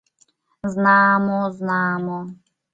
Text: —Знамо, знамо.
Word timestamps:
—Знамо, 0.73 1.39
знамо. 1.57 2.19